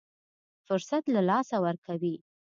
[0.67, 2.15] فرصت له لاسه ورکوي.